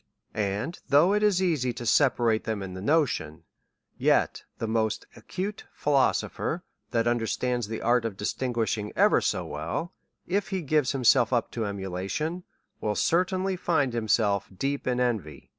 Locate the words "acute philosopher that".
5.15-7.05